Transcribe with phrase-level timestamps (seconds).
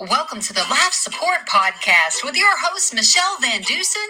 [0.00, 4.00] Welcome to the Laugh Support Podcast with your hosts, Michelle Van Dusen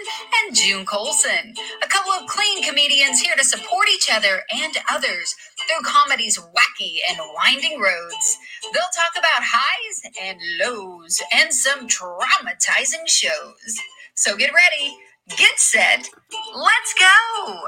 [0.45, 1.55] and June Colson.
[1.83, 6.97] A couple of clean comedians here to support each other and others through comedy's wacky
[7.09, 8.37] and winding roads.
[8.71, 13.79] They'll talk about highs and lows and some traumatizing shows.
[14.13, 14.95] So get ready,
[15.37, 16.07] get set,
[16.53, 17.63] let's go!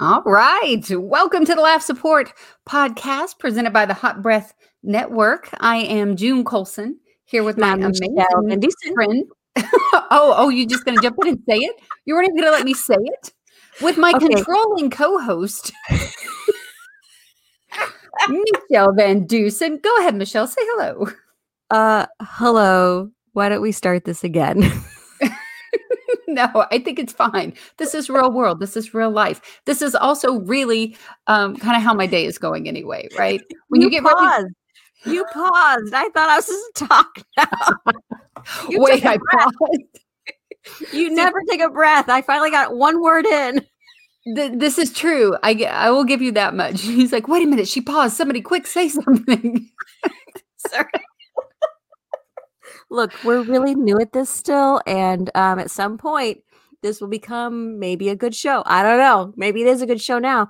[0.00, 0.84] All right.
[0.90, 2.32] Welcome to the Laugh Support
[2.68, 5.48] Podcast presented by the Hot Breath Network.
[5.58, 8.94] I am June Colson here with my I'm amazing Michelle Van Dusen.
[8.94, 9.24] friend.
[10.10, 11.74] oh, oh, you're just gonna jump in and say it?
[12.04, 13.32] You weren't even gonna let me say it?
[13.82, 14.28] With my Okay.
[14.28, 15.72] controlling co-host,
[18.28, 19.78] Michelle Van Dusen.
[19.82, 20.46] Go ahead, Michelle.
[20.46, 21.08] Say hello.
[21.70, 23.10] Uh, hello.
[23.32, 24.62] Why don't we start this again?
[26.32, 27.54] no, I think it's fine.
[27.78, 28.60] This is real world.
[28.60, 29.60] This is real life.
[29.64, 30.94] This is also really
[31.26, 33.40] um, kind of how my day is going anyway, right?
[33.68, 34.46] When you, get ready, paused.
[35.06, 35.94] you paused.
[35.94, 37.24] I thought I was just talking.
[38.70, 39.50] You wait, I breath.
[39.58, 40.92] paused.
[40.92, 42.08] You never take a breath.
[42.10, 43.62] I finally got one word in.
[44.34, 45.36] This is true.
[45.42, 46.82] I I will give you that much.
[46.82, 47.68] He's like, wait a minute.
[47.68, 48.16] She paused.
[48.16, 49.68] Somebody quick say something.
[50.66, 50.86] Sorry.
[52.90, 56.38] Look, we're really new at this still, and um, at some point,
[56.82, 58.62] this will become maybe a good show.
[58.66, 59.32] I don't know.
[59.36, 60.48] Maybe it is a good show now,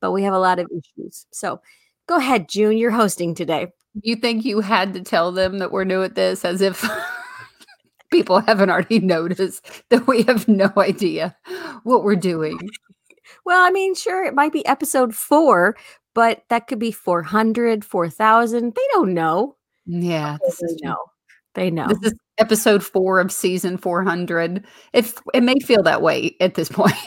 [0.00, 1.26] but we have a lot of issues.
[1.32, 1.60] So,
[2.06, 2.78] go ahead, June.
[2.78, 3.68] You're hosting today.
[4.02, 6.84] you think you had to tell them that we're new at this as if
[8.10, 11.36] people haven't already noticed that we have no idea
[11.82, 12.58] what we're doing.
[13.44, 15.76] Well, I mean, sure, it might be episode four,
[16.14, 18.74] but that could be 400, 4,000.
[18.74, 19.56] They don't know.
[19.86, 20.90] Yeah, They this is true.
[20.90, 20.96] know.
[21.54, 21.86] They know.
[21.88, 24.64] This is episode four of season 400.
[24.92, 26.98] If it may feel that way at this point.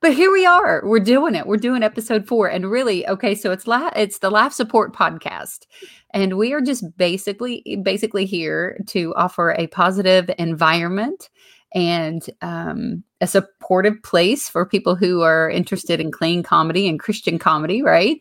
[0.00, 0.82] but here we are.
[0.84, 1.46] We're doing it.
[1.46, 2.48] We're doing episode four.
[2.48, 5.66] And really, okay, so it's la- it's the Laugh Support Podcast.
[6.12, 11.30] And we are just basically basically here to offer a positive environment
[11.72, 17.38] and um, a supportive place for people who are interested in clean comedy and Christian
[17.38, 18.18] comedy, right?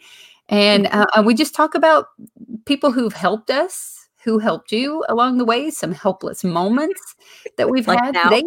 [0.50, 2.08] And uh, we just talk about
[2.66, 7.16] people who've helped us, who helped you along the way, some helpless moments
[7.58, 8.30] that we've Like had now?
[8.30, 8.44] today.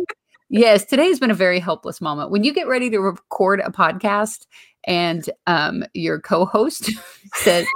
[0.50, 2.30] Yes, today has been a very helpless moment.
[2.30, 4.46] When you get ready to record a podcast
[4.84, 6.90] and um, your co-host
[7.34, 7.66] says,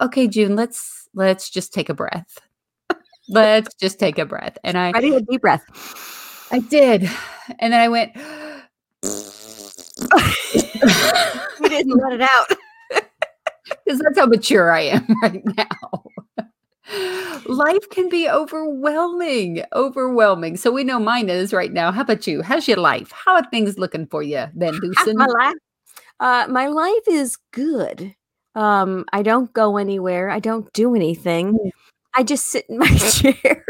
[0.00, 2.40] "Okay, June, let's let's just take a breath.
[3.28, 5.14] Let's just take a breath." And I Ready?
[5.14, 5.62] A deep breath.
[6.50, 7.08] I did.
[7.60, 8.16] And then I went
[11.60, 12.46] You didn't let it out.
[13.84, 16.04] Because that's how mature I am right now.
[17.46, 20.56] Life can be overwhelming, overwhelming.
[20.56, 21.90] So we know mine is right now.
[21.90, 22.42] How about you?
[22.42, 23.12] How's your life?
[23.12, 25.16] How are things looking for you, How's Dusen?
[25.16, 25.54] my life?
[26.20, 28.14] Uh, my life is good.
[28.54, 30.30] Um, I don't go anywhere.
[30.30, 31.54] I don't do anything.
[31.54, 31.70] Mm.
[32.14, 33.64] I just sit in my chair.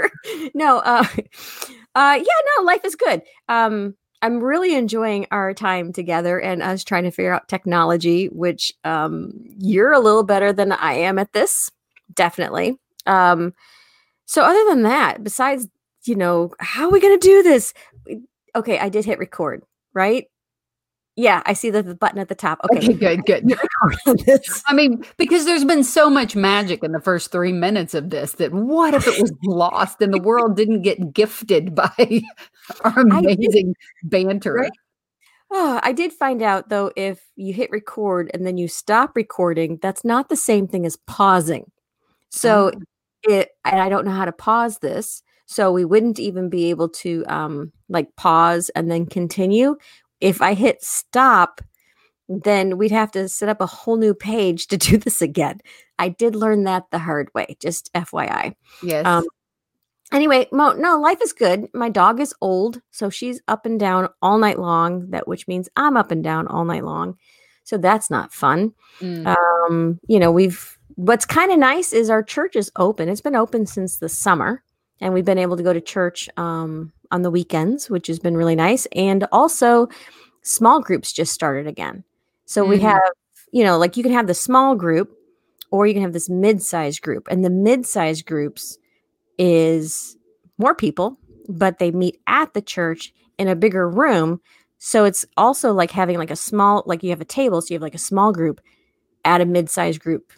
[0.54, 1.04] no, uh,
[1.94, 3.22] uh, yeah, no, life is good.
[3.48, 8.72] Um, I'm really enjoying our time together and us trying to figure out technology, which
[8.84, 11.70] um, you're a little better than I am at this,
[12.14, 12.78] definitely.
[13.04, 13.52] Um,
[14.24, 15.68] so other than that, besides,
[16.04, 17.74] you know, how are we gonna do this?
[18.54, 20.26] Okay, I did hit record, right?
[21.14, 22.58] Yeah, I see the, the button at the top.
[22.64, 24.40] Okay, Okay, good, good.
[24.66, 28.32] I mean, because there's been so much magic in the first three minutes of this
[28.32, 31.90] that what if it was lost and the world didn't get gifted by
[32.84, 33.74] our amazing
[34.04, 34.54] banter?
[34.54, 34.72] Right?
[35.50, 39.78] Oh, I did find out though, if you hit record and then you stop recording,
[39.82, 41.70] that's not the same thing as pausing.
[42.30, 42.80] So Oh.
[43.30, 45.22] it, and I don't know how to pause this.
[45.44, 49.76] So we wouldn't even be able to um like pause and then continue.
[50.22, 51.60] If I hit stop,
[52.28, 55.60] then we'd have to set up a whole new page to do this again.
[55.98, 58.54] I did learn that the hard way, just FYI.
[58.82, 59.04] Yes.
[59.04, 59.24] Um,
[60.12, 61.66] anyway, Mo, no, life is good.
[61.74, 65.10] My dog is old, so she's up and down all night long.
[65.10, 67.18] That which means I'm up and down all night long.
[67.64, 68.72] So that's not fun.
[69.00, 69.36] Mm.
[69.36, 73.08] Um, you know, we've what's kind of nice is our church is open.
[73.08, 74.62] It's been open since the summer,
[75.00, 78.36] and we've been able to go to church um, on the weekends, which has been
[78.36, 78.86] really nice.
[78.96, 79.88] And also,
[80.42, 82.02] small groups just started again.
[82.46, 82.82] So we Mhm.
[82.82, 83.12] have,
[83.52, 85.16] you know, like you can have the small group,
[85.70, 88.78] or you can have this mid-sized group, and the mid-sized groups
[89.38, 90.16] is
[90.58, 91.16] more people,
[91.48, 94.40] but they meet at the church in a bigger room.
[94.78, 97.76] So it's also like having like a small, like you have a table, so you
[97.76, 98.60] have like a small group
[99.24, 100.32] at a mid-sized group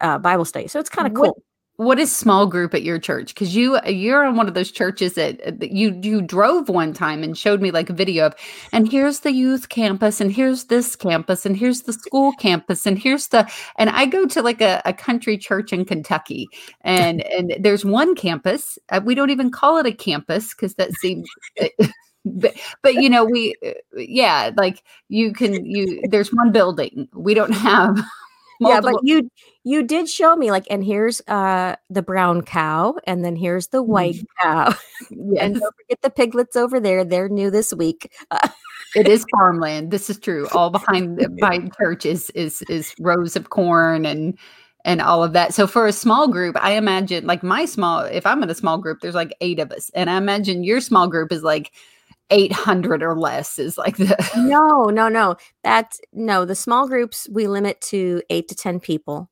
[0.00, 0.66] uh, Bible study.
[0.68, 1.42] So it's kind of cool.
[1.76, 5.14] What is small group at your church because you you're on one of those churches
[5.14, 8.34] that, that, you you drove one time and showed me like a video of
[8.72, 12.98] and here's the youth campus and here's this campus and here's the school campus and
[12.98, 16.48] here's the and i go to like a, a country church in kentucky
[16.80, 20.92] and and there's one campus uh, we don't even call it a campus because that
[20.94, 21.28] seems
[22.24, 27.34] but, but you know we uh, yeah like you can you there's one building we
[27.34, 28.10] don't have Multiple.
[28.60, 29.30] Yeah, but you
[29.66, 33.82] you did show me like, and here's uh the brown cow, and then here's the
[33.82, 34.48] white mm-hmm.
[34.48, 34.74] cow,
[35.10, 35.42] yes.
[35.42, 37.04] and don't forget the piglets over there.
[37.04, 38.12] They're new this week.
[38.94, 39.90] it is farmland.
[39.90, 40.46] This is true.
[40.52, 44.38] All behind the, by church is is is rows of corn and
[44.84, 45.52] and all of that.
[45.52, 48.04] So for a small group, I imagine like my small.
[48.04, 50.80] If I'm in a small group, there's like eight of us, and I imagine your
[50.80, 51.72] small group is like
[52.30, 57.46] 800 or less is like the no no no that's no the small groups we
[57.46, 59.30] limit to 8 to 10 people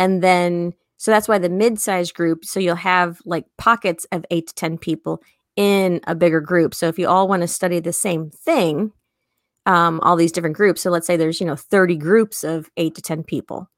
[0.00, 4.48] and then so that's why the mid-sized group so you'll have like pockets of 8
[4.48, 5.22] to 10 people
[5.56, 8.92] in a bigger group so if you all want to study the same thing
[9.66, 12.94] um, all these different groups so let's say there's you know 30 groups of 8
[12.96, 13.70] to 10 people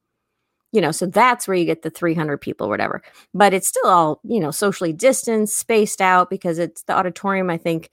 [0.73, 3.03] you know so that's where you get the 300 people whatever
[3.35, 7.59] but it's still all you know socially distanced spaced out because it's the auditorium i
[7.59, 7.91] think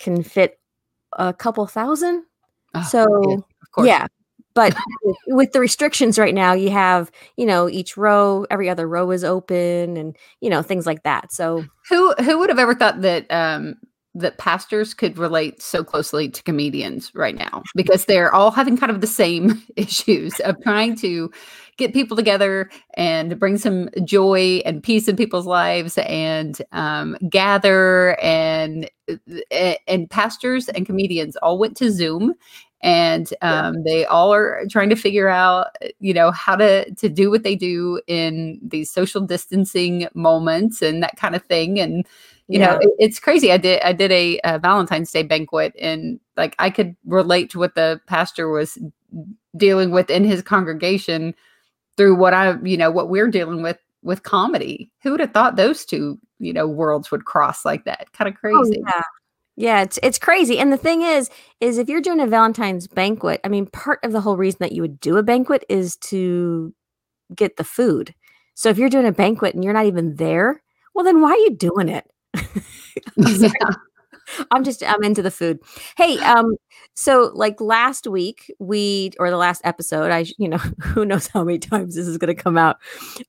[0.00, 0.58] can fit
[1.14, 2.24] a couple thousand.
[2.74, 3.44] Oh, so
[3.78, 4.06] yeah.
[4.60, 4.76] But
[5.26, 9.24] with the restrictions right now, you have you know each row, every other row is
[9.24, 11.32] open, and you know things like that.
[11.32, 13.76] So who who would have ever thought that um,
[14.14, 18.90] that pastors could relate so closely to comedians right now because they're all having kind
[18.90, 21.30] of the same issues of trying to
[21.76, 28.20] get people together and bring some joy and peace in people's lives and um, gather
[28.20, 28.90] and
[29.88, 32.34] and pastors and comedians all went to zoom
[32.82, 33.82] and um, yeah.
[33.84, 37.54] they all are trying to figure out you know how to to do what they
[37.56, 41.78] do in these social distancing moments and that kind of thing.
[41.78, 42.06] And
[42.48, 42.72] you yeah.
[42.72, 43.52] know it, it's crazy.
[43.52, 47.58] I did i did a, a, valentine's day banquet and like i could relate to
[47.58, 48.78] what the pastor was
[49.56, 51.34] dealing with in his congregation
[51.96, 54.90] through what i you know what we're dealing with with comedy.
[55.02, 58.10] Who would have thought those two you know worlds would cross like that?
[58.12, 58.80] Kind of oh, crazy.
[58.80, 59.02] oh, yeah
[59.60, 60.58] yeah, it's it's crazy.
[60.58, 61.28] And the thing is,
[61.60, 64.72] is if you're doing a Valentine's banquet, I mean, part of the whole reason that
[64.72, 66.72] you would do a banquet is to
[67.34, 68.14] get the food.
[68.54, 70.62] So if you're doing a banquet and you're not even there,
[70.94, 72.10] well, then why are you doing it?
[73.16, 73.50] yeah.
[74.50, 75.58] I'm just I'm into the food.
[75.98, 76.56] Hey, um,
[76.94, 81.44] so like last week we or the last episode, I you know who knows how
[81.44, 82.78] many times this is going to come out,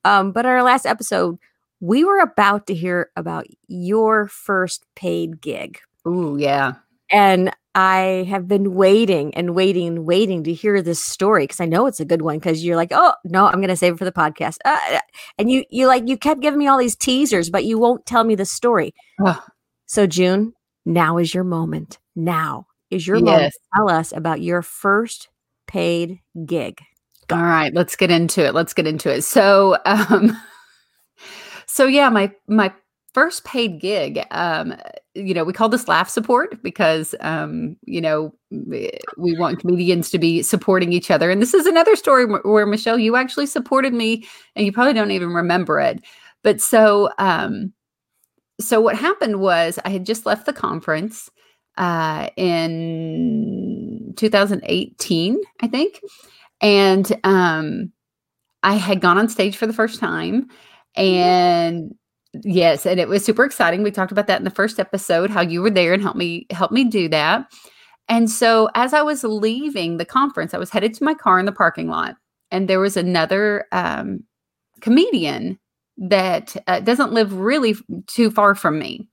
[0.06, 1.38] um, but our last episode
[1.80, 5.80] we were about to hear about your first paid gig.
[6.06, 6.74] Ooh, yeah.
[7.10, 11.66] And I have been waiting and waiting and waiting to hear this story because I
[11.66, 12.38] know it's a good one.
[12.38, 15.00] Because you're like, oh no, I'm going to save it for the podcast, uh, uh,
[15.38, 18.24] and you you like you kept giving me all these teasers, but you won't tell
[18.24, 18.92] me the story.
[19.86, 20.54] So June,
[20.84, 21.98] now is your moment.
[22.14, 23.24] Now is your yes.
[23.24, 23.54] moment.
[23.74, 25.28] Tell us about your first
[25.66, 26.80] paid gig.
[27.28, 27.36] Go.
[27.36, 28.54] All right, let's get into it.
[28.54, 29.22] Let's get into it.
[29.22, 30.36] So, um,
[31.66, 32.72] so yeah, my my
[33.14, 34.74] first paid gig um
[35.14, 40.18] you know we call this laugh support because um you know we want comedians to
[40.18, 41.30] be supporting each other.
[41.30, 44.26] And this is another story where michelle you actually supported me
[44.56, 46.02] and you probably don't even remember it.
[46.42, 47.72] But so um
[48.60, 51.30] so what happened was i had just left the conference
[51.78, 56.00] uh in 2018 i think.
[56.60, 57.92] And um
[58.62, 60.48] i had gone on stage for the first time
[60.96, 61.94] and
[62.42, 63.82] Yes, and it was super exciting.
[63.82, 66.46] We talked about that in the first episode, how you were there and helped me
[66.50, 67.52] help me do that.
[68.08, 71.46] And so as I was leaving the conference, I was headed to my car in
[71.46, 72.16] the parking lot,
[72.50, 74.24] and there was another um,
[74.80, 75.58] comedian
[75.98, 79.08] that uh, doesn't live really too far from me.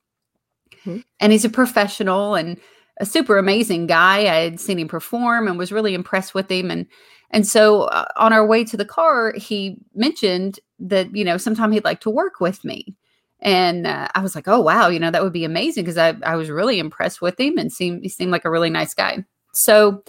[0.85, 0.99] Mm-hmm.
[1.19, 2.57] And he's a professional and
[2.99, 4.19] a super amazing guy.
[4.19, 6.71] I had seen him perform and was really impressed with him.
[6.71, 6.85] And
[7.31, 11.71] and so uh, on our way to the car, he mentioned that you know sometime
[11.71, 12.95] he'd like to work with me.
[13.41, 16.15] And uh, I was like, oh, wow, you know, that would be amazing because I,
[16.24, 19.24] I was really impressed with him and seemed, he seemed like a really nice guy.
[19.53, 20.03] So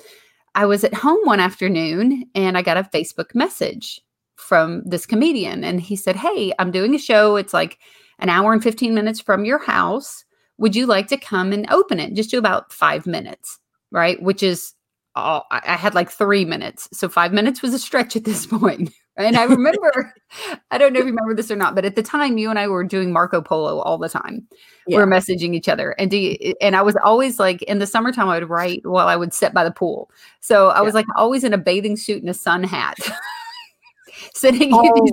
[0.55, 4.01] I was at home one afternoon and I got a Facebook message
[4.37, 5.63] from this comedian.
[5.63, 7.37] And he said, Hey, I'm doing a show.
[7.37, 7.79] It's like
[8.19, 10.25] an hour and 15 minutes from your house.
[10.59, 12.15] Would you like to come and open it?
[12.15, 13.59] Just do about five minutes,
[13.91, 14.21] right?
[14.23, 14.75] Which is
[15.15, 16.89] all I had like three minutes.
[16.93, 18.93] So five minutes was a stretch at this point.
[19.17, 20.15] And I remember,
[20.71, 22.59] I don't know if you remember this or not, but at the time, you and
[22.59, 24.47] I were doing Marco Polo all the time.
[24.87, 24.99] Yeah.
[24.99, 27.87] We are messaging each other, and do you, and I was always like in the
[27.87, 30.11] summertime, I would write while I would sit by the pool.
[30.41, 30.83] So I yeah.
[30.83, 32.99] was like always in a bathing suit and a sun hat.
[34.35, 35.13] sending always,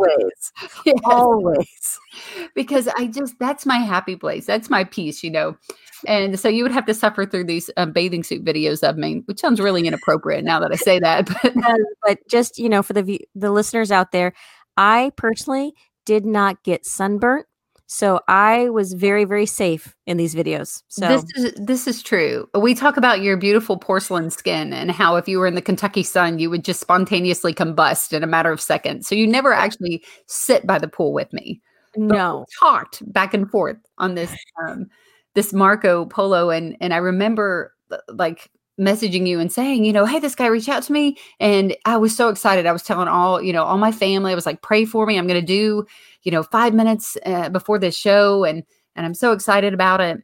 [0.86, 1.00] yes.
[1.06, 2.00] always,
[2.56, 4.46] because I just that's my happy place.
[4.46, 5.58] That's my peace, you know.
[6.06, 9.24] And so you would have to suffer through these um, bathing suit videos of me,
[9.25, 11.30] which sounds really inappropriate now that I say that.
[11.44, 14.34] But, but just you know, for the the listeners out there,
[14.75, 15.74] I personally
[16.06, 17.46] did not get sunburnt
[17.88, 20.84] so I was very, very safe in these videos.
[20.89, 22.48] So this is this is true.
[22.54, 26.04] We talk about your beautiful porcelain skin and how if you were in the Kentucky
[26.04, 29.08] sun, you would just spontaneously combust in a matter of seconds.
[29.08, 31.62] So you never actually sit by the pool with me.
[31.96, 34.36] No, talked back and forth on this
[34.68, 34.88] um,
[35.38, 37.74] this Marco Polo, and and I remember
[38.10, 41.75] like messaging you and saying, you know, hey, this guy reached out to me, and
[41.86, 42.65] I was so excited.
[42.65, 45.17] I was telling all you know all my family, I was like, pray for me.
[45.17, 45.86] I'm going to do
[46.27, 48.62] you know, five minutes uh, before this show, and
[48.98, 50.22] and I'm so excited about it.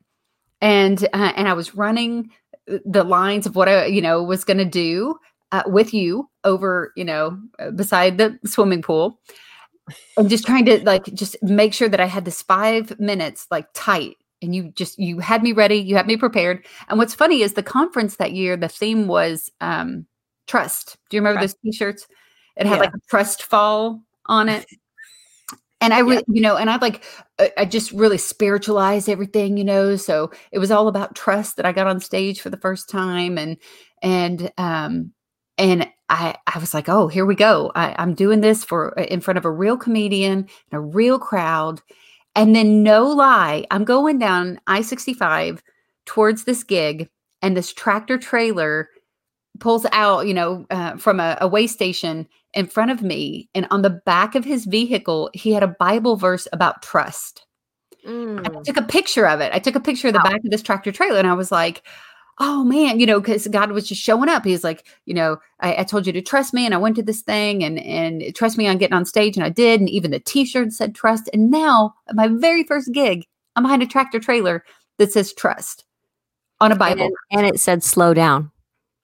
[0.60, 2.30] And uh, and I was running
[2.68, 5.18] the lines of what I you know was going to do
[5.54, 9.18] uh, with you over you know uh, beside the swimming pool,
[10.18, 13.68] and just trying to like just make sure that I had this five minutes like
[13.74, 17.42] tight and you just you had me ready you had me prepared and what's funny
[17.42, 20.06] is the conference that year the theme was um
[20.48, 21.56] trust do you remember trust.
[21.64, 22.08] those t-shirts
[22.58, 22.82] it had yeah.
[22.82, 24.66] like a trust fall on it
[25.84, 26.22] and I, re- yeah.
[26.30, 27.04] you know, and I like,
[27.58, 29.98] I just really spiritualized everything, you know.
[29.98, 33.38] So it was all about trust that I got on stage for the first time,
[33.38, 33.58] and
[34.02, 35.12] and um
[35.58, 37.70] and I I was like, oh, here we go.
[37.76, 41.82] I, I'm doing this for in front of a real comedian and a real crowd,
[42.36, 45.62] and then no lie, I'm going down I 65
[46.06, 47.10] towards this gig,
[47.42, 48.90] and this tractor trailer
[49.60, 53.50] pulls out, you know, uh, from a, a way station in front of me.
[53.54, 57.46] And on the back of his vehicle, he had a Bible verse about trust.
[58.08, 58.46] Mm.
[58.46, 59.54] I took a picture of it.
[59.54, 60.32] I took a picture of the wow.
[60.32, 61.84] back of this tractor trailer and I was like,
[62.40, 64.46] oh man, you know, because God was just showing up.
[64.46, 67.04] He's like, you know, I, I, told you to trust me, and I went to
[67.04, 70.12] this thing and and trust me on getting on stage, and I did, and even
[70.12, 71.30] the T-shirt said trust.
[71.34, 73.26] And now, my very first gig,
[73.56, 74.64] I'm behind a tractor trailer
[74.98, 75.86] that says trust
[76.60, 78.52] on a Bible, and, and it said slow down.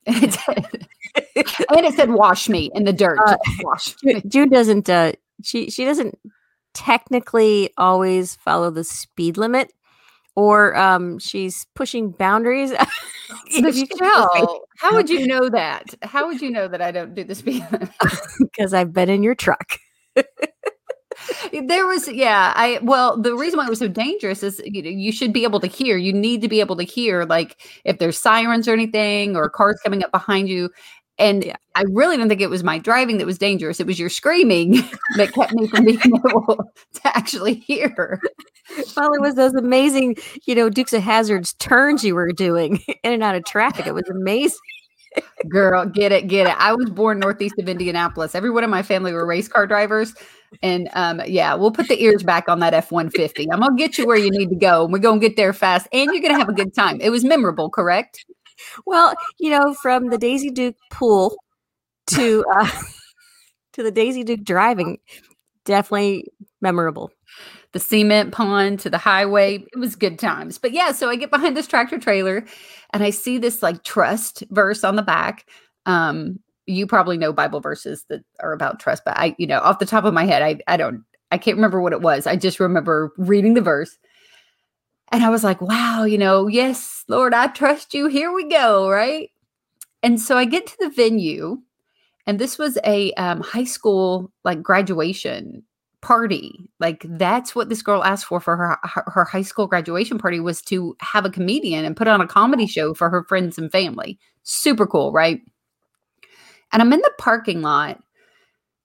[0.05, 3.19] and it said, and it said wash me in the dirt.
[3.25, 3.95] Uh, wash.
[4.27, 4.89] June doesn't.
[4.89, 6.17] Uh, she she doesn't
[6.73, 9.71] technically always follow the speed limit,
[10.35, 12.73] or um, she's pushing boundaries.
[13.59, 15.93] Michelle, how would you know that?
[16.01, 17.89] How would you know that I don't do the speed limit?
[18.39, 19.77] Because I've been in your truck
[21.67, 24.89] there was yeah i well the reason why it was so dangerous is you know
[24.89, 27.99] you should be able to hear you need to be able to hear like if
[27.99, 30.69] there's sirens or anything or cars coming up behind you
[31.19, 31.55] and yeah.
[31.75, 33.79] I really don't think it was my driving that was dangerous.
[33.79, 34.71] It was your screaming
[35.17, 36.57] that kept me from being able
[36.93, 38.19] to actually hear.
[38.97, 43.13] Well, it was those amazing, you know, Dukes of Hazzards turns you were doing in
[43.13, 43.87] and out of traffic.
[43.87, 44.57] It was amazing.
[45.49, 46.55] Girl, get it, get it.
[46.59, 48.35] I was born northeast of Indianapolis.
[48.35, 50.13] Everyone in my family were race car drivers.
[50.61, 53.51] And um, yeah, we'll put the ears back on that F 150.
[53.51, 54.83] I'm going to get you where you need to go.
[54.83, 55.87] And we're going to get there fast.
[55.91, 56.99] And you're going to have a good time.
[57.01, 58.25] It was memorable, correct?
[58.85, 61.37] Well, you know, from the Daisy Duke pool
[62.11, 62.69] to uh,
[63.73, 64.99] to the Daisy Duke driving,
[65.65, 66.25] definitely
[66.61, 67.11] memorable.
[67.71, 70.57] The cement pond to the highway, it was good times.
[70.57, 72.43] But yeah, so I get behind this tractor trailer
[72.91, 75.45] and I see this like trust verse on the back.
[75.85, 79.79] Um, you probably know Bible verses that are about trust, but I, you know, off
[79.79, 82.25] the top of my head, I, I don't, I can't remember what it was.
[82.25, 83.97] I just remember reading the verse.
[85.11, 88.07] And I was like, wow, you know, yes, Lord, I trust you.
[88.07, 88.89] Here we go.
[88.89, 89.31] Right.
[90.03, 91.61] And so I get to the venue,
[92.25, 95.63] and this was a um, high school like graduation
[96.01, 96.69] party.
[96.79, 100.39] Like that's what this girl asked for for her, her, her high school graduation party
[100.39, 103.71] was to have a comedian and put on a comedy show for her friends and
[103.71, 104.17] family.
[104.43, 105.41] Super cool, right?
[106.71, 108.01] And I'm in the parking lot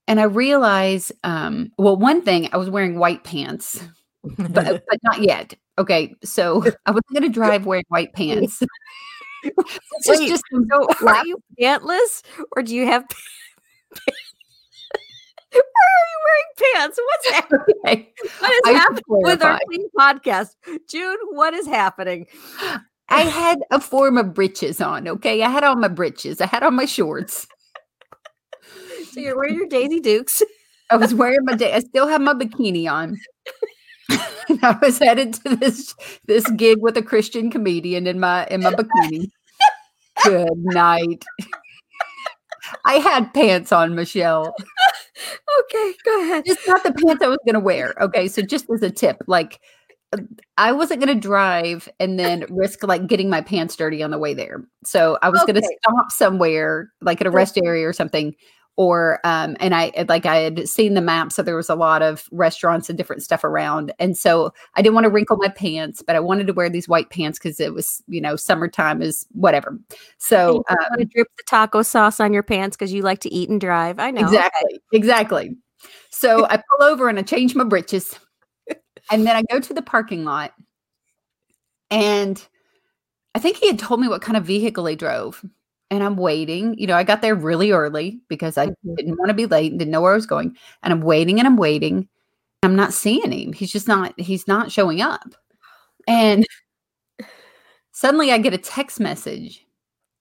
[0.09, 3.85] and I realize, um, well, one thing, I was wearing white pants,
[4.25, 5.55] but, but not yet.
[5.79, 6.15] Okay.
[6.25, 8.63] So I was going to drive wearing white pants.
[9.45, 12.23] Wait, just so are you pantless
[12.57, 13.05] or do you have
[15.53, 16.99] Why are you wearing pants?
[17.05, 17.75] What's happening?
[17.85, 18.09] Okay.
[18.39, 20.57] What is I happening with our clean podcast?
[20.89, 22.27] June, what is happening?
[23.11, 25.43] I had a form of breeches on, okay?
[25.43, 26.41] I had on my breeches.
[26.41, 27.47] I had on my shorts.
[29.11, 30.43] So you're wearing your Daisy Dukes.
[30.91, 31.75] I was wearing my day.
[31.75, 33.19] I still have my bikini on.
[34.63, 35.95] I was headed to this
[36.27, 39.31] this gig with a Christian comedian in my in my bikini.
[40.23, 41.25] Good night.
[42.85, 44.55] I had pants on, Michelle.
[45.61, 46.45] Okay, go ahead.
[46.47, 47.95] Just not the pants I was going to wear.
[48.01, 49.61] Okay, so just as a tip, like
[50.57, 54.19] I wasn't going to drive and then risk like getting my pants dirty on the
[54.19, 54.65] way there.
[54.85, 55.53] So I was okay.
[55.53, 58.35] going to stop somewhere, like at a rest area or something,
[58.77, 62.03] or um and i like i had seen the map so there was a lot
[62.03, 66.03] of restaurants and different stuff around and so i didn't want to wrinkle my pants
[66.03, 69.27] but i wanted to wear these white pants because it was you know summertime is
[69.33, 69.79] whatever.
[70.19, 73.33] So um, want to drip the taco sauce on your pants because you like to
[73.33, 73.99] eat and drive.
[73.99, 75.57] I know exactly exactly.
[76.11, 78.19] So i pull over and i change my britches
[79.11, 80.55] and then i go to the parking lot
[81.91, 82.47] and
[83.35, 85.45] i think he had told me what kind of vehicle he drove
[85.91, 86.77] and I'm waiting.
[86.79, 88.95] You know, I got there really early because I mm-hmm.
[88.95, 90.57] didn't want to be late and didn't know where I was going.
[90.83, 92.09] And I'm waiting and I'm waiting.
[92.63, 93.53] I'm not seeing him.
[93.53, 95.35] He's just not, he's not showing up.
[96.09, 96.47] And
[97.93, 99.65] suddenly I get a text message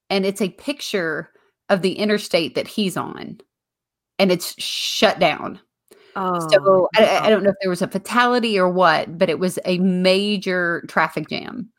[0.10, 1.32] and it's a picture
[1.70, 3.40] of the interstate that he's on
[4.20, 5.60] and it's shut down.
[6.16, 9.40] Oh, so I, I, don't know if there was a fatality or what, but it
[9.40, 11.72] was a major traffic jam.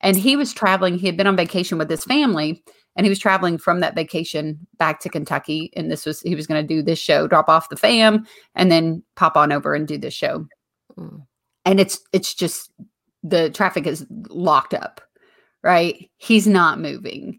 [0.00, 2.64] And he was traveling, he had been on vacation with his family
[2.96, 5.72] and he was traveling from that vacation back to Kentucky.
[5.74, 8.70] And this was he was going to do this show, drop off the fam, and
[8.70, 10.46] then pop on over and do this show.
[10.96, 11.26] Mm.
[11.64, 12.70] And it's it's just
[13.22, 15.00] the traffic is locked up,
[15.62, 16.10] right?
[16.16, 17.38] He's not moving.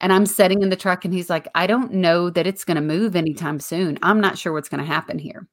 [0.00, 2.76] And I'm sitting in the truck and he's like, I don't know that it's going
[2.76, 3.98] to move anytime soon.
[4.00, 5.48] I'm not sure what's going to happen here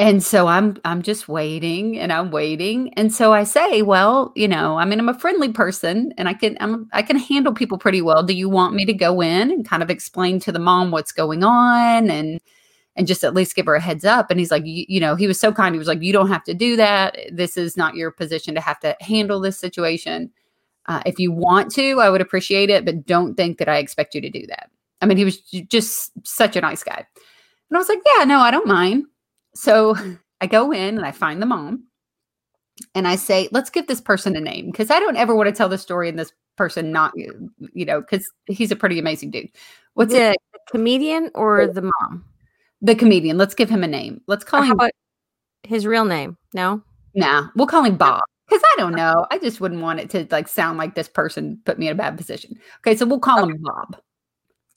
[0.00, 2.92] and so i'm i'm just waiting and i'm waiting.
[2.94, 6.32] And so i say well you know i mean i'm a friendly person and i
[6.32, 8.22] can I'm, i can handle people pretty well.
[8.22, 11.12] Do you want me to go in and kind of explain to the mom what's
[11.12, 12.40] going on and
[12.96, 14.30] and just at least give her a heads up?
[14.30, 15.74] And he's like you, you know he was so kind.
[15.74, 17.18] He was like you don't have to do that.
[17.30, 20.30] This is not your position to have to handle this situation.
[20.86, 24.14] Uh, if you want to i would appreciate it but don't think that i expect
[24.14, 24.70] you to do that.
[25.02, 25.38] I mean he was
[25.68, 27.06] just such a nice guy.
[27.68, 29.04] And i was like yeah no i don't mind
[29.54, 30.18] so mm.
[30.40, 31.84] I go in and I find the mom
[32.94, 35.54] and I say, let's give this person a name because I don't ever want to
[35.54, 39.50] tell the story and this person not, you know, because he's a pretty amazing dude.
[39.94, 40.38] What's the, it?
[40.70, 42.24] comedian or the mom?
[42.80, 43.36] The comedian.
[43.36, 44.22] Let's give him a name.
[44.26, 44.80] Let's call him
[45.62, 46.38] his real name.
[46.54, 46.82] No,
[47.14, 49.26] nah, we'll call him Bob because I don't know.
[49.30, 51.96] I just wouldn't want it to like sound like this person put me in a
[51.96, 52.58] bad position.
[52.78, 53.52] Okay, so we'll call okay.
[53.52, 53.96] him Bob.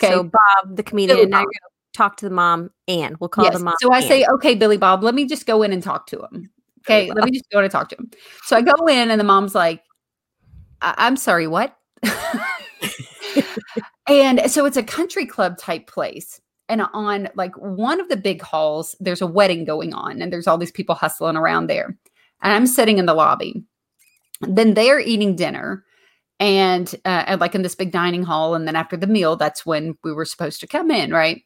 [0.01, 1.29] Okay, so Bob, the comedian.
[1.29, 3.57] Now you're talk to the mom and we'll call yes.
[3.57, 3.75] the mom.
[3.81, 4.07] So I Ann.
[4.07, 6.49] say, okay, Billy Bob, let me just go in and talk to him.
[6.85, 8.11] Okay, let me just go in and talk to him.
[8.43, 9.83] So I go in and the mom's like,
[10.81, 11.77] I- am sorry, what?
[14.09, 16.41] and so it's a country club type place.
[16.67, 20.47] And on like one of the big halls, there's a wedding going on, and there's
[20.47, 21.97] all these people hustling around there.
[22.41, 23.63] And I'm sitting in the lobby.
[24.41, 25.85] Then they're eating dinner
[26.39, 28.55] and uh, like in this big dining hall.
[28.55, 31.41] And then after the meal, that's when we were supposed to come in, right?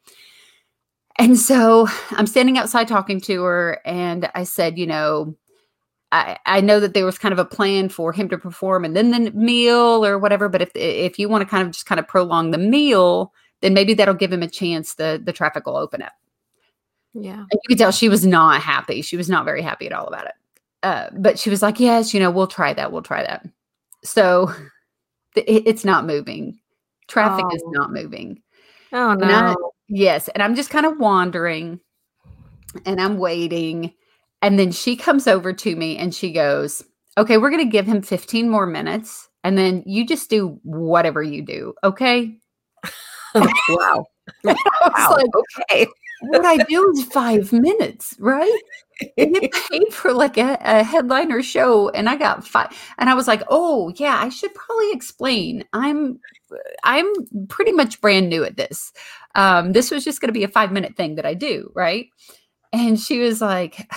[1.19, 5.35] And so I'm standing outside talking to her, and I said, you know,
[6.11, 8.95] I, I know that there was kind of a plan for him to perform and
[8.95, 10.47] then the meal or whatever.
[10.47, 13.73] But if if you want to kind of just kind of prolong the meal, then
[13.73, 14.95] maybe that'll give him a chance.
[14.95, 16.13] The the traffic will open up.
[17.13, 19.01] Yeah, and you could tell she was not happy.
[19.01, 20.33] She was not very happy at all about it.
[20.83, 22.91] Uh, but she was like, "Yes, you know, we'll try that.
[22.91, 23.45] We'll try that."
[24.03, 24.53] So
[25.35, 26.59] it, it's not moving.
[27.07, 27.55] Traffic oh.
[27.55, 28.41] is not moving.
[28.93, 29.55] Oh no.
[29.89, 30.27] Yes.
[30.29, 31.79] And I'm just kind of wandering
[32.85, 33.93] and I'm waiting.
[34.41, 36.83] And then she comes over to me and she goes,
[37.17, 39.27] Okay, we're going to give him 15 more minutes.
[39.43, 41.73] And then you just do whatever you do.
[41.83, 42.37] Okay.
[43.35, 44.05] wow.
[44.43, 44.55] wow.
[45.17, 45.31] Like,
[45.71, 45.87] okay.
[46.21, 48.61] What I do is five minutes, right?
[49.17, 52.69] And get paid for like a, a headliner show, and I got five.
[52.97, 55.63] And I was like, "Oh yeah, I should probably explain.
[55.73, 56.19] I'm
[56.83, 57.05] I'm
[57.47, 58.91] pretty much brand new at this.
[59.35, 62.07] Um, this was just going to be a five minute thing that I do, right?
[62.73, 63.89] And she was like,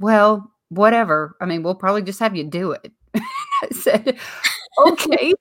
[0.00, 1.36] Well, whatever.
[1.40, 2.92] I mean, we'll probably just have you do it.
[3.16, 4.18] I said,
[4.86, 5.34] Okay.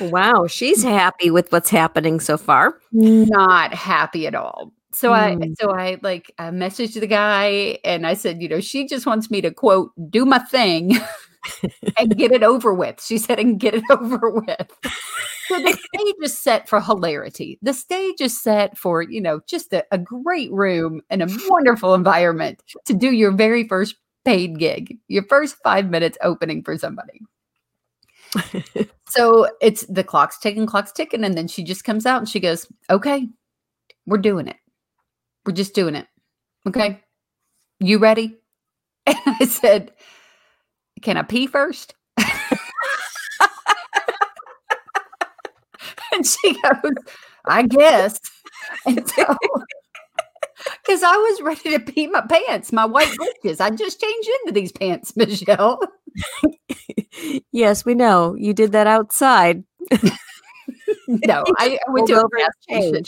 [0.00, 0.46] wow.
[0.48, 2.78] She's happy with what's happening so far.
[2.92, 4.72] Not happy at all.
[4.98, 5.44] So mm.
[5.44, 9.06] I so I like I messaged the guy and I said, you know, she just
[9.06, 10.98] wants me to quote, do my thing
[12.00, 13.00] and get it over with.
[13.00, 14.76] She said, and get it over with.
[15.46, 17.60] So the stage is set for hilarity.
[17.62, 21.94] The stage is set for, you know, just a, a great room and a wonderful
[21.94, 27.20] environment to do your very first paid gig, your first five minutes opening for somebody.
[29.08, 32.40] so it's the clock's ticking, clock's ticking, and then she just comes out and she
[32.40, 33.28] goes, Okay,
[34.04, 34.56] we're doing it.
[35.48, 36.06] We're just doing it.
[36.66, 37.00] Okay.
[37.80, 38.36] You ready?
[39.06, 39.92] And I said,
[41.00, 41.94] can I pee first?
[42.18, 42.26] and
[46.26, 46.92] she goes,
[47.46, 48.20] I guess.
[48.84, 49.24] And so,
[50.84, 53.58] because I was ready to pee my pants, my white breeches.
[53.58, 55.80] I just changed into these pants, Michelle.
[57.52, 58.34] yes, we know.
[58.36, 59.64] You did that outside.
[61.08, 63.04] no, I, I went to a gas station.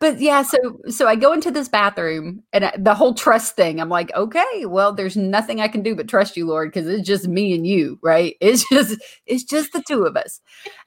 [0.00, 3.80] But yeah, so so I go into this bathroom and I, the whole trust thing.
[3.80, 7.06] I'm like, okay, well, there's nothing I can do but trust you, Lord, because it's
[7.06, 8.36] just me and you, right?
[8.40, 10.40] It's just it's just the two of us.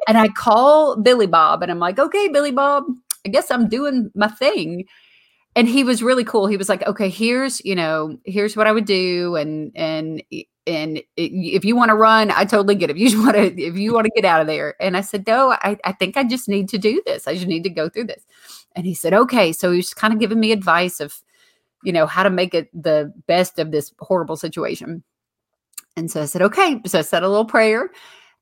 [0.07, 2.83] And I call Billy Bob and I'm like, okay, Billy Bob,
[3.25, 4.85] I guess I'm doing my thing.
[5.55, 6.47] And he was really cool.
[6.47, 10.23] He was like, okay, here's you know, here's what I would do, and and
[10.65, 12.97] and if you want to run, I totally get it.
[12.97, 14.75] If you want to, if you want to get out of there.
[14.79, 17.27] And I said, no, I, I think I just need to do this.
[17.27, 18.23] I just need to go through this.
[18.75, 19.51] And he said, okay.
[19.51, 21.21] So he's kind of giving me advice of,
[21.83, 25.03] you know, how to make it the best of this horrible situation.
[25.95, 26.81] And so I said, okay.
[26.85, 27.89] So I said a little prayer.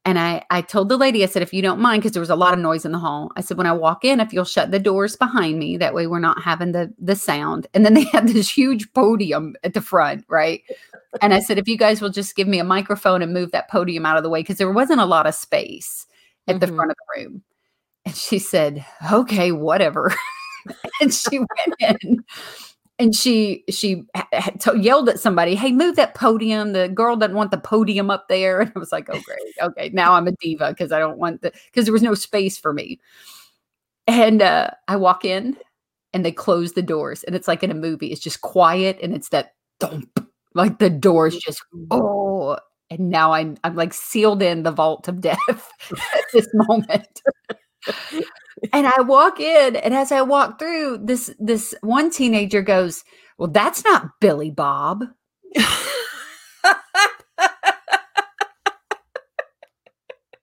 [0.04, 2.32] And I, I told the lady, I said, if you don't mind, because there was
[2.32, 3.32] a lot of noise in the hall.
[3.36, 6.08] I said, when I walk in, if you'll shut the doors behind me, that way
[6.08, 7.68] we're not having the the sound.
[7.74, 10.64] And then they had this huge podium at the front, right?
[11.22, 13.70] And I said, if you guys will just give me a microphone and move that
[13.70, 16.08] podium out of the way, because there wasn't a lot of space
[16.48, 16.60] at mm-hmm.
[16.60, 17.44] the front of the room.
[18.06, 20.16] And she said, okay, whatever.
[21.02, 22.24] and she went in
[23.02, 24.04] and she she
[24.76, 26.74] yelled at somebody, "Hey, move that podium!
[26.74, 29.90] The girl doesn't want the podium up there." And I was like, "Oh, great, okay,
[29.90, 32.74] now I'm a diva because I don't want the because there was no space for
[32.74, 33.00] me."
[34.08, 35.58] And uh, I walk in,
[36.14, 38.08] and they close the doors, and it's like in a movie.
[38.08, 41.88] It's just quiet, and it's that thump, like the doors just mm-hmm.
[41.92, 42.58] oh.
[42.92, 45.40] And now I'm I'm like sealed in the vault of death
[45.92, 47.22] at this moment
[48.74, 53.04] and I walk in, and as I walk through, this this one teenager goes,
[53.38, 55.06] "Well, that's not Billy Bob."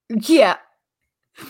[0.08, 0.56] yeah,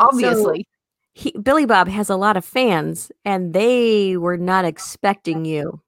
[0.00, 0.58] obviously.
[0.58, 0.76] So
[1.14, 5.80] he, Billy Bob has a lot of fans, and they were not expecting you.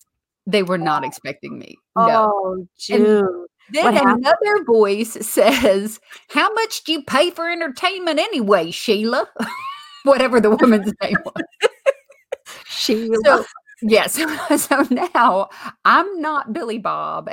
[0.46, 1.76] They were not expecting me.
[1.96, 2.32] No.
[2.34, 3.47] Oh, June.
[3.70, 9.28] Then another voice says, How much do you pay for entertainment anyway, Sheila?
[10.04, 11.44] Whatever the woman's name was.
[12.66, 13.16] Sheila.
[13.24, 13.44] So,
[13.82, 14.14] yes.
[14.62, 15.48] so now
[15.84, 17.28] I'm not Billy Bob.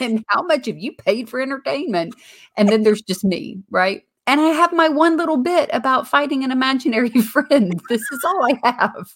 [0.00, 2.14] And how much have you paid for entertainment?
[2.56, 4.02] And then there's just me, right?
[4.26, 7.80] And I have my one little bit about fighting an imaginary friend.
[7.88, 9.14] This is all I have.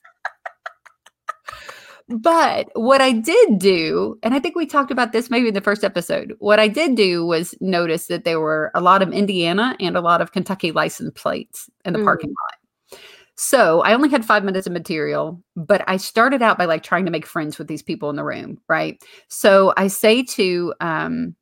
[2.09, 5.61] But what I did do, and I think we talked about this maybe in the
[5.61, 9.77] first episode, what I did do was notice that there were a lot of Indiana
[9.81, 12.05] and a lot of Kentucky license plates in the mm.
[12.05, 13.01] parking lot.
[13.35, 17.05] So I only had five minutes of material, but I started out by like trying
[17.05, 19.03] to make friends with these people in the room, right?
[19.29, 21.35] So I say to, um,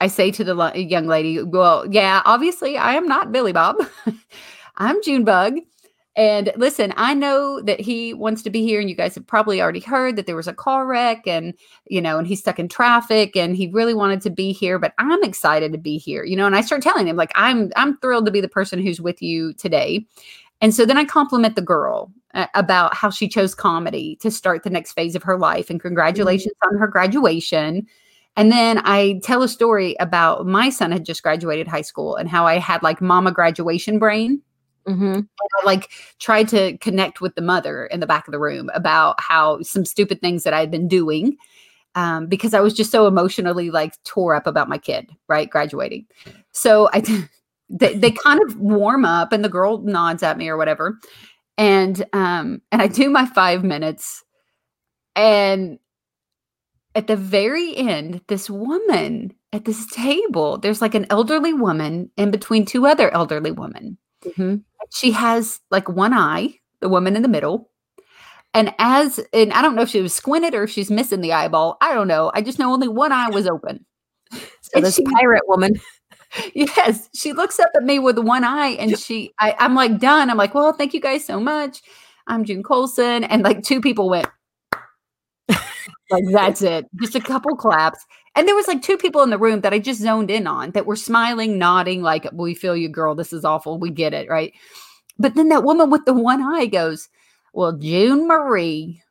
[0.00, 3.76] I say to the young lady, well, yeah, obviously I am not Billy Bob.
[4.76, 5.60] I'm Junebug.
[6.16, 9.60] And listen, I know that he wants to be here, and you guys have probably
[9.60, 11.52] already heard that there was a car wreck, and
[11.86, 14.78] you know, and he's stuck in traffic, and he really wanted to be here.
[14.78, 16.46] But I'm excited to be here, you know.
[16.46, 19.20] And I start telling him like, I'm I'm thrilled to be the person who's with
[19.20, 20.06] you today.
[20.62, 24.62] And so then I compliment the girl uh, about how she chose comedy to start
[24.62, 26.76] the next phase of her life, and congratulations mm-hmm.
[26.76, 27.86] on her graduation.
[28.36, 32.26] And then I tell a story about my son had just graduated high school and
[32.26, 34.40] how I had like mama graduation brain.
[34.88, 35.20] Mm-hmm.
[35.20, 39.20] I, like tried to connect with the mother in the back of the room about
[39.20, 41.36] how some stupid things that I'd been doing
[41.96, 46.06] um, because I was just so emotionally like tore up about my kid, right, graduating.
[46.52, 47.00] So I,
[47.70, 50.98] they, they kind of warm up, and the girl nods at me or whatever,
[51.56, 54.22] and um, and I do my five minutes,
[55.16, 55.78] and
[56.94, 62.30] at the very end, this woman at this table, there's like an elderly woman in
[62.30, 63.98] between two other elderly women.
[64.24, 64.56] Mm-hmm
[64.92, 67.70] she has like one eye, the woman in the middle.
[68.54, 71.32] And as, and I don't know if she was squinted or if she's missing the
[71.32, 71.76] eyeball.
[71.80, 72.30] I don't know.
[72.34, 73.84] I just know only one eye was open.
[74.62, 75.74] So this she, pirate woman.
[76.54, 77.08] Yes.
[77.14, 80.28] She looks up at me with one eye and she, I, I'm like done.
[80.28, 81.80] I'm like, well, thank you guys so much.
[82.26, 83.24] I'm June Colson.
[83.24, 84.26] And like two people went,
[86.10, 86.86] like that's it.
[87.00, 88.04] Just a couple claps.
[88.36, 90.72] And there was like two people in the room that I just zoned in on
[90.72, 93.14] that were smiling, nodding, like, we feel you, girl.
[93.14, 93.78] This is awful.
[93.78, 94.28] We get it.
[94.28, 94.52] Right.
[95.18, 97.08] But then that woman with the one eye goes,
[97.54, 99.02] Well, June Marie.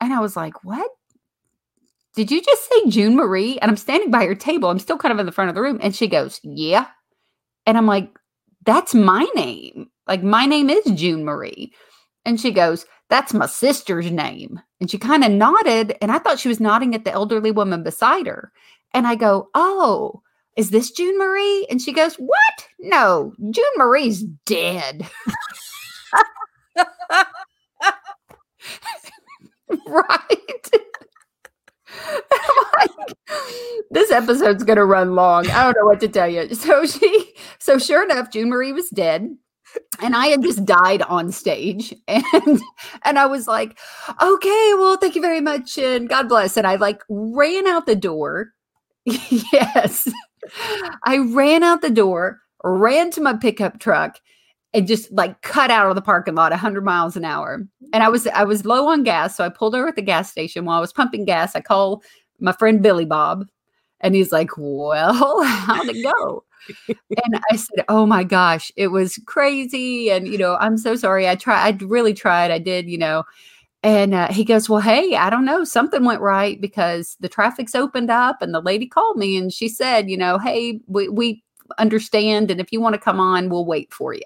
[0.00, 0.88] And I was like, What?
[2.14, 3.58] Did you just say June Marie?
[3.58, 4.68] And I'm standing by her table.
[4.68, 5.80] I'm still kind of in the front of the room.
[5.82, 6.86] And she goes, Yeah.
[7.66, 8.08] And I'm like,
[8.64, 9.88] That's my name.
[10.06, 11.72] Like, my name is June Marie.
[12.24, 14.60] And she goes, That's my sister's name.
[14.82, 15.96] And she kind of nodded.
[16.02, 18.50] And I thought she was nodding at the elderly woman beside her.
[18.92, 20.22] And I go, Oh,
[20.56, 21.68] is this June Marie?
[21.70, 22.68] And she goes, What?
[22.80, 25.08] No, June Marie's dead.
[29.86, 30.10] right.
[32.76, 32.90] like,
[33.92, 35.48] this episode's gonna run long.
[35.48, 36.52] I don't know what to tell you.
[36.56, 39.36] So she, so sure enough, June Marie was dead.
[40.02, 42.60] And I had just died on stage and
[43.04, 43.78] and I was like,
[44.22, 47.96] "Okay, well, thank you very much and God bless." And I like ran out the
[47.96, 48.52] door.
[49.04, 50.08] yes.
[51.04, 54.18] I ran out the door, ran to my pickup truck
[54.74, 57.62] and just like cut out of the parking lot 100 miles an hour.
[57.92, 60.30] And I was I was low on gas, so I pulled over at the gas
[60.30, 61.54] station while I was pumping gas.
[61.54, 62.02] I call
[62.40, 63.46] my friend Billy Bob
[64.00, 66.44] and he's like, "Well, how'd it go?"
[66.88, 71.28] And I said, "Oh my gosh, it was crazy." And you know, I'm so sorry.
[71.28, 71.82] I tried.
[71.82, 72.50] I really tried.
[72.50, 72.88] I did.
[72.88, 73.24] You know.
[73.84, 75.64] And uh, he goes, Well, hey, I don't know.
[75.64, 78.40] Something went right because the traffic's opened up.
[78.40, 81.42] And the lady called me and she said, You know, hey, we, we
[81.78, 82.50] understand.
[82.50, 84.20] And if you want to come on, we'll wait for you.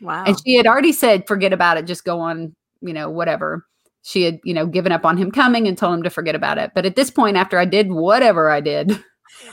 [0.00, 0.24] Wow.
[0.26, 1.86] And she had already said, Forget about it.
[1.86, 3.66] Just go on, you know, whatever.
[4.04, 6.58] She had, you know, given up on him coming and told him to forget about
[6.58, 6.72] it.
[6.74, 8.98] But at this point, after I did whatever I did,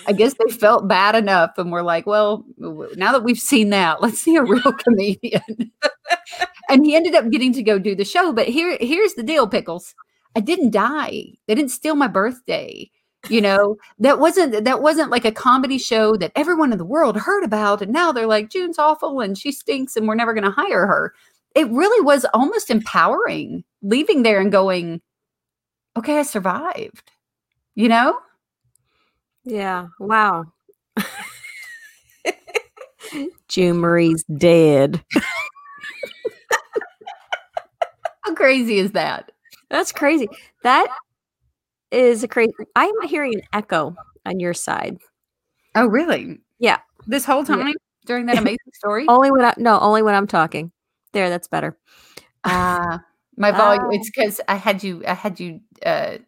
[0.08, 4.02] I guess they felt bad enough and were like, well, now that we've seen that,
[4.02, 5.72] let's see a real comedian.
[6.70, 8.34] and he ended up getting to go do the show.
[8.34, 9.96] But here, here's the deal, Pickles.
[10.36, 11.34] I didn't die.
[11.48, 12.90] They didn't steal my birthday.
[13.28, 17.18] You know, that wasn't that wasn't like a comedy show that everyone in the world
[17.18, 17.82] heard about.
[17.82, 21.14] And now they're like, June's awful and she stinks and we're never gonna hire her.
[21.54, 25.02] It really was almost empowering leaving there and going,
[25.98, 27.12] Okay, I survived.
[27.76, 28.18] You know?
[29.50, 29.88] Yeah.
[30.00, 30.46] Wow.
[33.48, 35.04] June Marie's dead.
[38.22, 39.32] How crazy is that?
[39.72, 40.28] That's crazy.
[40.64, 40.88] That
[41.92, 42.54] is a crazy.
[42.76, 44.98] I'm hearing an echo on your side.
[45.74, 46.38] Oh, really?
[46.60, 46.78] Yeah.
[47.08, 47.56] This whole Yeah.
[47.56, 47.74] time
[48.06, 49.06] during that amazing story?
[49.08, 50.72] Only when I no, only when I'm talking.
[51.14, 51.76] There, that's better.
[52.44, 53.04] Ah,
[53.38, 53.86] my volume.
[53.86, 53.90] Oh.
[53.92, 55.04] It's because I had you.
[55.08, 55.62] I had you.
[55.84, 56.20] Uh,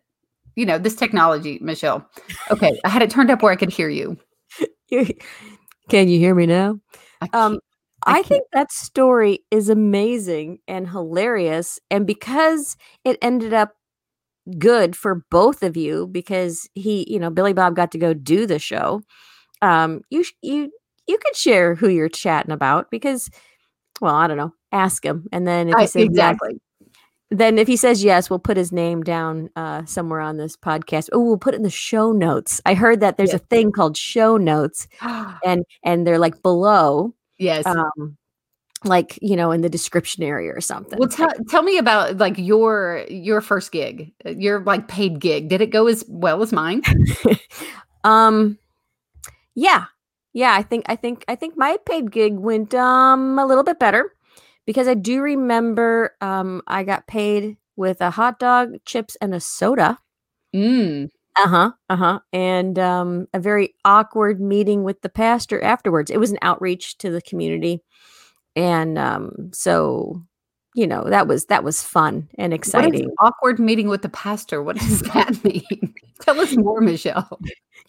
[0.56, 2.08] you know this technology, Michelle.
[2.50, 4.18] Okay, I had it turned up where I could hear you.
[5.90, 6.80] Can you hear me now?
[7.22, 7.60] I Um,
[8.06, 11.80] I I, think that story is amazing and hilarious.
[11.90, 13.74] And because it ended up
[14.58, 18.46] good for both of you, because he, you know, Billy Bob got to go do
[18.46, 19.02] the show.
[19.62, 20.72] Um, you you
[21.08, 23.30] you could share who you're chatting about because,
[24.00, 24.54] well, I don't know.
[24.72, 26.60] Ask him, and then if I- exactly.
[27.32, 31.10] Then if he says yes, we'll put his name down uh, somewhere on this podcast.
[31.14, 32.62] Oh, we'll put it in the show notes.
[32.66, 33.42] I heard that there's Yes.
[33.42, 34.88] a thing called show notes,
[35.46, 37.66] and and they're like below yes.
[37.66, 38.18] um
[38.84, 42.38] like you know in the description area or something well, tell tell me about like
[42.38, 45.48] your your first gig, uh, your like paid gig.
[45.48, 46.82] Did it go as well as mine?
[48.04, 48.58] um
[49.56, 49.86] yeah
[50.34, 53.78] yeah i think i think i think my paid gig went um a little bit
[53.80, 54.12] better
[54.66, 59.40] because i do remember um i got paid with a hot dog chips and a
[59.40, 59.98] soda
[60.54, 61.08] Mm.
[61.38, 66.40] uh-huh uh-huh and um a very awkward meeting with the pastor afterwards it was an
[66.42, 67.82] outreach to the community
[68.56, 70.22] and um so
[70.76, 74.64] you know that was that was fun and exciting awkward meeting with the pastor?
[74.64, 75.94] What does that mean?
[76.22, 77.40] Tell us more, Michelle.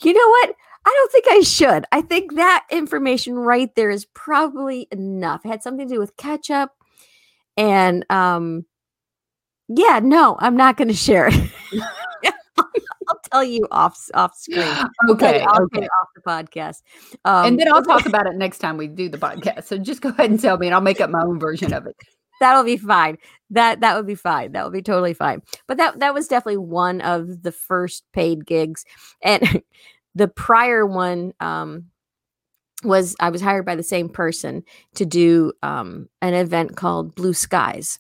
[0.03, 0.55] You know what?
[0.85, 1.85] I don't think I should.
[1.93, 5.45] I think that information right there is probably enough.
[5.45, 6.71] It had something to do with ketchup.
[7.57, 8.67] And um
[9.69, 11.51] yeah, no, I'm not going to share it.
[13.09, 14.65] I'll tell you off off screen.
[15.09, 15.41] Okay.
[15.41, 15.87] I'll Okay.
[15.87, 16.83] off the podcast.
[17.25, 19.65] Um, and then I'll talk about it next time we do the podcast.
[19.65, 21.87] So just go ahead and tell me, and I'll make up my own version of
[21.87, 21.97] it.
[22.41, 23.19] that'll be fine.
[23.51, 24.53] That that would be fine.
[24.53, 25.43] That would be totally fine.
[25.67, 28.85] But that that was definitely one of the first paid gigs,
[29.23, 29.63] and
[30.15, 31.87] the prior one um,
[32.85, 37.35] was I was hired by the same person to do um, an event called Blue
[37.35, 37.99] Skies,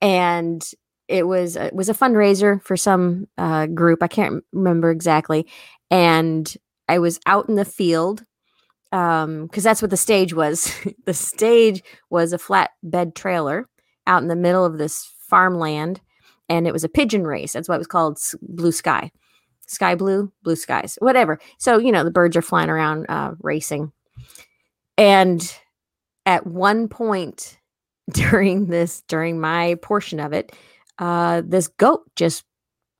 [0.00, 0.62] and
[1.08, 4.02] it was it was a fundraiser for some uh, group.
[4.02, 5.46] I can't remember exactly,
[5.90, 6.52] and
[6.88, 8.24] I was out in the field
[8.90, 10.72] um because that's what the stage was.
[11.04, 13.68] The stage was a flatbed trailer
[14.06, 16.00] out in the middle of this farmland
[16.48, 17.52] and it was a pigeon race.
[17.52, 19.10] That's why it was called blue sky
[19.68, 21.38] sky blue blue skies whatever.
[21.58, 23.92] So you know the birds are flying around uh racing.
[24.96, 25.40] And
[26.26, 27.58] at one point
[28.12, 30.52] during this during my portion of it
[30.98, 32.44] uh this goat just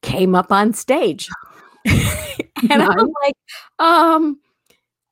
[0.02, 1.28] came up on stage.
[2.70, 3.36] And i'm like
[3.78, 4.40] um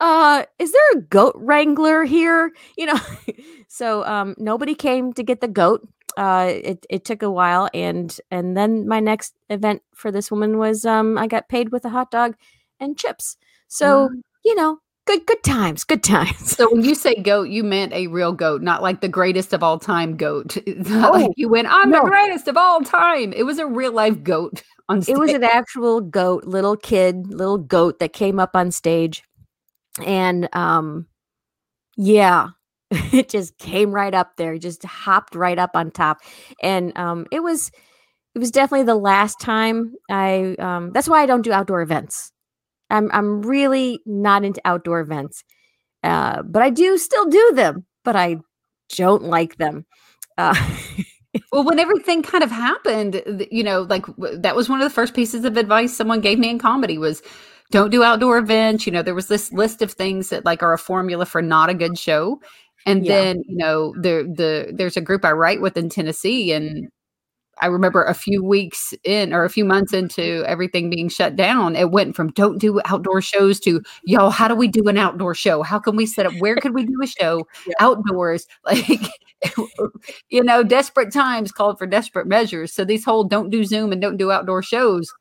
[0.00, 2.52] uh is there a goat wrangler here?
[2.76, 2.98] You know
[3.68, 5.86] so um nobody came to get the goat
[6.16, 10.58] uh it, it took a while and and then my next event for this woman
[10.58, 12.34] was um i got paid with a hot dog
[12.80, 13.36] and chips
[13.68, 14.20] so Mm.
[14.44, 18.06] you know good good times good times So when you say goat, you meant a
[18.08, 20.56] real goat, not like the greatest of all time goat.
[20.66, 22.02] Not like Oh, you went, I'm no.
[22.02, 23.32] the greatest of all time.
[23.32, 25.14] It was a real life goat on stage.
[25.14, 29.22] it was an actual goat little kid little goat that came up on stage
[30.04, 31.06] and um
[31.96, 32.48] yeah
[33.12, 36.18] it just came right up there, just hopped right up on top.
[36.62, 37.70] And um, it was
[38.34, 42.32] it was definitely the last time I um, that's why I don't do outdoor events.
[42.90, 45.42] I'm I'm really not into outdoor events.
[46.02, 48.36] Uh, but I do still do them, but I
[48.96, 49.86] don't like them.
[50.38, 50.54] Uh,
[51.52, 55.14] well, when everything kind of happened, you know, like that was one of the first
[55.14, 57.22] pieces of advice someone gave me in comedy was
[57.72, 58.86] don't do outdoor events.
[58.86, 61.70] You know, there was this list of things that like are a formula for not
[61.70, 62.40] a good show.
[62.86, 63.12] And yeah.
[63.12, 66.88] then, you know, the the there's a group I write with in Tennessee and
[67.58, 71.74] I remember a few weeks in or a few months into everything being shut down,
[71.74, 75.34] it went from don't do outdoor shows to y'all, how do we do an outdoor
[75.34, 75.62] show?
[75.62, 76.34] How can we set up?
[76.38, 77.74] Where could we do a show yeah.
[77.80, 78.46] outdoors?
[78.64, 79.10] Like,
[80.30, 82.72] you know, desperate times called for desperate measures.
[82.72, 85.12] So these whole don't do Zoom and don't do outdoor shows,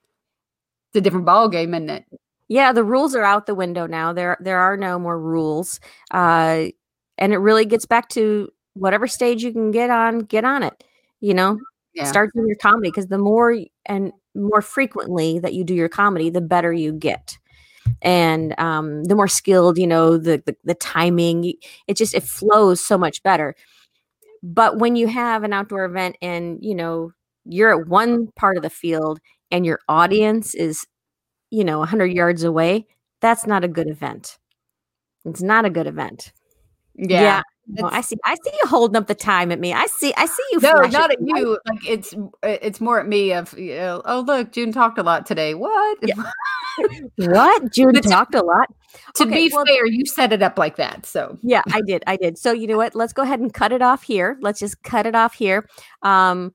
[0.89, 2.05] it's a different ball game, isn't it?
[2.47, 4.13] Yeah, the rules are out the window now.
[4.13, 5.79] There there are no more rules.
[6.11, 6.67] Uh,
[7.17, 10.83] and it really gets back to whatever stage you can get on, get on it.
[11.21, 11.59] You know,
[11.93, 12.05] yeah.
[12.05, 16.29] start doing your comedy because the more and more frequently that you do your comedy,
[16.29, 17.37] the better you get.
[18.01, 21.53] And um, the more skilled, you know, the, the the timing,
[21.87, 23.55] it just it flows so much better.
[24.41, 27.11] But when you have an outdoor event and you know
[27.45, 29.19] you're at one part of the field
[29.51, 30.85] and your audience is
[31.51, 32.85] you know 100 yards away
[33.21, 34.37] that's not a good event
[35.23, 36.33] it's not a good event
[36.97, 37.41] yeah, yeah.
[37.67, 38.15] No, I see.
[38.23, 39.73] I see you holding up the time at me.
[39.73, 40.13] I see.
[40.15, 40.59] I see you.
[40.59, 41.57] No, not at you.
[41.67, 43.33] Like it's it's more at me.
[43.33, 45.55] Of you know, oh look, June talked a lot today.
[45.55, 45.97] What?
[46.03, 46.13] Yeah.
[47.15, 47.73] what?
[47.73, 48.67] June talked a lot.
[49.15, 51.07] To okay, be well, fair, you set it up like that.
[51.07, 52.03] So yeah, I did.
[52.05, 52.37] I did.
[52.37, 52.93] So you know what?
[52.93, 54.37] Let's go ahead and cut it off here.
[54.41, 55.67] Let's just cut it off here.
[56.03, 56.53] Um,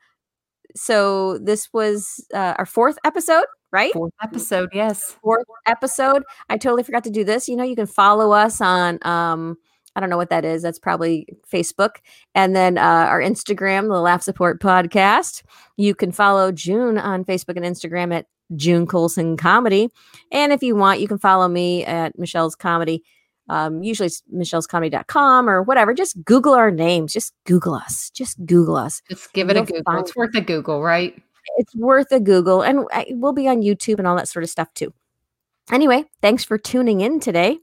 [0.76, 3.92] so this was uh, our fourth episode right?
[3.92, 5.16] Fourth episode, yes.
[5.22, 6.24] Fourth episode.
[6.48, 7.48] I totally forgot to do this.
[7.48, 9.56] You know, you can follow us on um
[9.96, 10.62] I don't know what that is.
[10.62, 11.96] That's probably Facebook.
[12.34, 15.42] And then uh, our Instagram, the Laugh Support Podcast.
[15.76, 18.26] You can follow June on Facebook and Instagram at
[18.56, 19.88] June Colson Comedy.
[20.30, 23.02] And if you want, you can follow me at Michelle's Comedy.
[23.48, 25.92] Um, usually it's michellescomedy.com or whatever.
[25.92, 27.12] Just Google our names.
[27.12, 28.10] Just Google us.
[28.10, 29.02] Just Google us.
[29.10, 29.98] Just give it You'll a Google.
[29.98, 31.20] It's worth a Google, right?
[31.56, 32.62] It's worth a Google.
[32.62, 34.92] And we'll be on YouTube and all that sort of stuff too.
[35.72, 37.58] Anyway, thanks for tuning in today.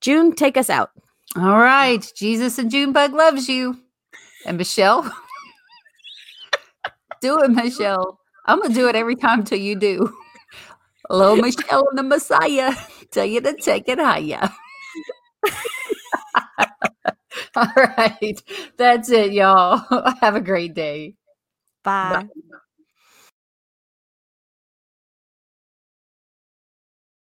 [0.00, 0.90] June, take us out.
[1.34, 2.10] All right.
[2.14, 3.80] Jesus and Junebug loves you.
[4.44, 5.02] And Michelle.
[7.20, 8.20] do it, Michelle.
[8.44, 10.16] I'm going to do it every time till you do.
[11.08, 12.72] Hello, Michelle and the Messiah.
[13.10, 14.50] Tell you to take it higher.
[17.56, 18.40] All right.
[18.76, 19.78] That's it, y'all.
[20.20, 21.14] Have a great day.
[21.84, 22.26] Bye.
[22.26, 22.58] Bye.